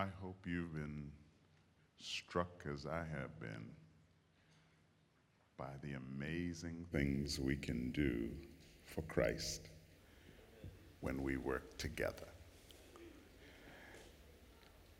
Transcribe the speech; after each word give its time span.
I 0.00 0.06
hope 0.22 0.46
you've 0.46 0.72
been 0.72 1.10
struck 1.98 2.64
as 2.72 2.86
I 2.86 3.04
have 3.18 3.38
been 3.38 3.66
by 5.58 5.72
the 5.82 5.92
amazing 5.92 6.86
things 6.90 7.38
we 7.38 7.54
can 7.54 7.90
do 7.90 8.30
for 8.86 9.02
Christ 9.02 9.68
when 11.00 11.22
we 11.22 11.36
work 11.36 11.76
together. 11.76 12.28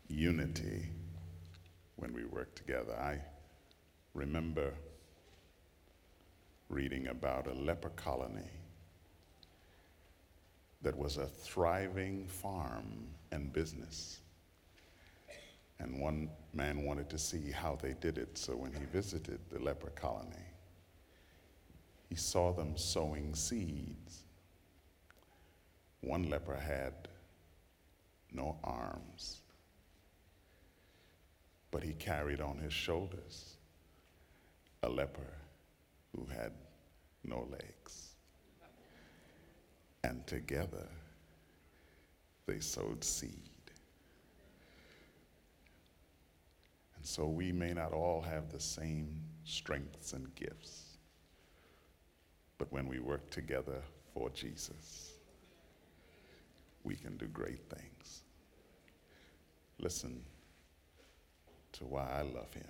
Unity 0.07 0.87
when 1.95 2.13
we 2.13 2.25
work 2.25 2.53
together. 2.53 2.93
I 2.93 3.21
remember 4.13 4.71
reading 6.69 7.07
about 7.07 7.47
a 7.47 7.53
leper 7.53 7.89
colony 7.89 8.51
that 10.83 10.95
was 10.95 11.17
a 11.17 11.25
thriving 11.25 12.27
farm 12.27 13.07
and 13.31 13.51
business. 13.51 14.19
And 15.81 15.99
one 15.99 16.29
man 16.53 16.83
wanted 16.83 17.09
to 17.09 17.17
see 17.17 17.49
how 17.49 17.75
they 17.81 17.93
did 17.93 18.19
it, 18.19 18.37
so 18.37 18.53
when 18.55 18.71
he 18.71 18.85
visited 18.85 19.39
the 19.49 19.59
leper 19.59 19.89
colony, 19.89 20.45
he 22.07 22.15
saw 22.15 22.53
them 22.53 22.77
sowing 22.77 23.33
seeds. 23.33 24.23
One 26.01 26.29
leper 26.29 26.55
had 26.55 27.07
no 28.31 28.57
arms, 28.63 29.41
but 31.71 31.81
he 31.81 31.93
carried 31.93 32.41
on 32.41 32.59
his 32.59 32.73
shoulders 32.73 33.55
a 34.83 34.89
leper 34.89 35.33
who 36.15 36.25
had 36.25 36.51
no 37.23 37.47
legs. 37.49 38.09
And 40.03 40.25
together 40.27 40.87
they 42.45 42.59
sowed 42.59 43.03
seed. 43.03 43.50
And 47.01 47.07
so 47.07 47.25
we 47.25 47.51
may 47.51 47.73
not 47.73 47.93
all 47.93 48.21
have 48.21 48.51
the 48.51 48.59
same 48.59 49.21
strengths 49.43 50.13
and 50.13 50.35
gifts, 50.35 50.99
but 52.59 52.71
when 52.71 52.87
we 52.87 52.99
work 52.99 53.31
together 53.31 53.81
for 54.13 54.29
Jesus, 54.29 55.13
we 56.83 56.95
can 56.95 57.17
do 57.17 57.25
great 57.25 57.67
things. 57.71 58.21
Listen 59.79 60.21
to 61.71 61.85
why 61.85 62.07
I 62.07 62.21
love 62.21 62.53
him. 62.53 62.69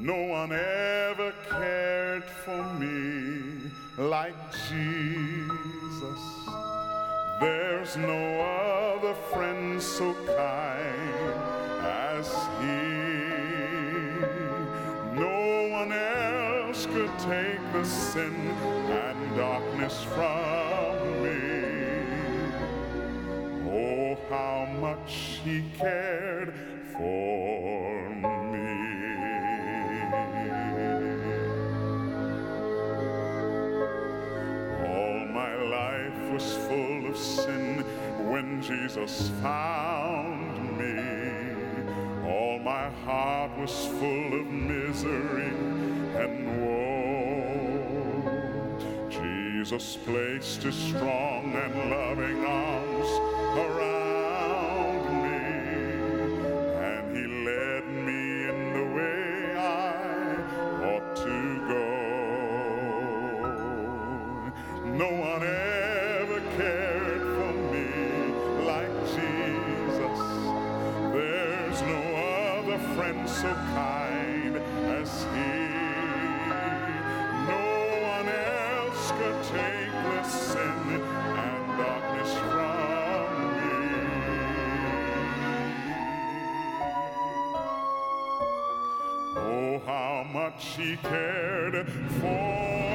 No 0.00 0.16
one 0.16 0.50
ever 0.50 1.34
cared 1.50 2.24
for 2.24 2.64
me 2.80 3.70
like 3.98 4.34
Jesus. 4.70 6.22
There's 7.38 7.98
no 7.98 8.40
other 8.40 9.12
friend 9.30 9.80
so 9.80 10.14
kind 10.24 11.34
as 11.84 12.32
he. 12.62 12.80
No 15.20 15.68
one 15.70 15.92
else 15.92 16.86
could 16.86 17.12
take 17.18 17.60
the 17.74 17.84
sin 17.84 18.34
and 18.88 19.36
darkness 19.36 20.02
from 20.04 21.22
me. 21.22 21.40
Oh, 23.68 24.16
how 24.30 24.64
much 24.80 25.40
he 25.44 25.62
cared 25.78 26.49
Jesus 38.90 39.30
found 39.40 40.76
me. 40.76 40.98
All 42.28 42.58
my 42.58 42.90
heart 43.04 43.56
was 43.56 43.70
full 43.86 44.40
of 44.40 44.46
misery 44.46 45.52
and 46.16 46.60
woe. 46.60 47.88
Jesus 49.08 49.96
placed 50.04 50.64
his 50.64 50.74
strong 50.74 51.54
and 51.54 51.90
loving 51.90 52.44
arms 52.44 53.08
around 53.56 54.09
friend 72.94 73.28
so 73.28 73.54
kind 73.74 74.56
as 74.98 75.24
he. 75.34 75.52
No 77.46 77.66
one 78.14 78.28
else 78.28 79.12
could 79.12 79.38
take 79.44 79.92
the 79.92 80.22
sin 80.24 81.02
and 81.46 81.64
darkness 81.78 82.32
from 82.50 83.28
me. 83.56 83.80
Oh, 89.36 89.72
how 89.86 90.24
much 90.32 90.62
he 90.76 90.96
cared 90.96 91.88
for 92.20 92.89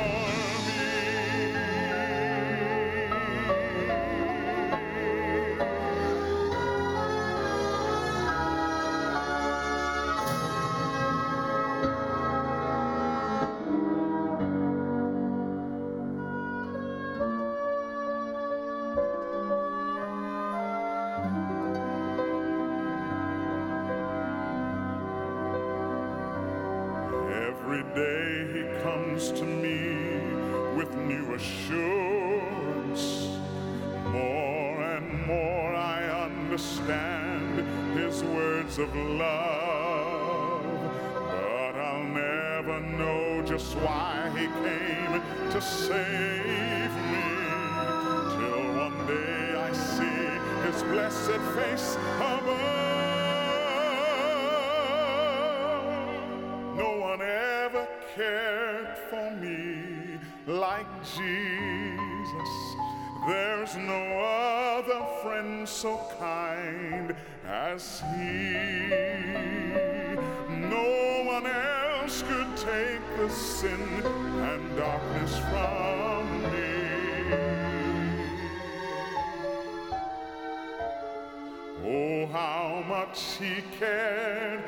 Every 27.35 27.83
day 27.93 28.47
he 28.53 28.63
comes 28.81 29.31
to 29.33 29.43
me 29.43 29.81
with 30.77 30.95
new 30.95 31.33
assurance. 31.33 33.03
More 34.05 34.81
and 34.81 35.25
more 35.27 35.75
I 35.75 36.27
understand 36.27 37.59
his 37.97 38.23
words 38.23 38.77
of 38.77 38.95
love. 38.95 40.63
But 41.13 41.75
I'll 41.75 42.05
never 42.05 42.79
know 42.79 43.43
just 43.45 43.75
why 43.79 44.31
he 44.37 44.45
came 44.63 45.21
to 45.51 45.61
save 45.61 46.93
me. 47.11 47.27
Till 48.37 48.63
one 48.85 49.07
day 49.07 49.55
I 49.57 49.73
see 49.73 50.29
his 50.67 50.83
blessed 50.83 51.41
face 51.57 51.97
above. 52.15 52.84
Cared 58.15 58.97
for 59.09 59.29
me 59.31 60.17
like 60.47 60.87
Jesus. 61.03 62.51
There's 63.27 63.75
no 63.75 64.19
other 64.19 65.05
friend 65.21 65.67
so 65.67 65.99
kind 66.17 67.13
as 67.45 68.01
he. 68.15 68.87
No 70.47 71.23
one 71.25 71.45
else 71.45 72.21
could 72.21 72.55
take 72.55 73.01
the 73.17 73.29
sin 73.29 73.81
and 73.81 74.77
darkness 74.77 75.37
from 75.49 76.43
me. 76.53 76.75
Oh, 81.83 82.27
how 82.31 82.83
much 82.87 83.37
he 83.39 83.61
cared 83.77 84.63